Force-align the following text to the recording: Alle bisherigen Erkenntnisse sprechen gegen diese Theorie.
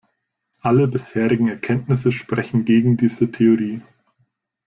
Alle 0.61 0.87
bisherigen 0.87 1.47
Erkenntnisse 1.47 2.11
sprechen 2.11 2.65
gegen 2.65 2.97
diese 2.97 3.31
Theorie. 3.31 3.83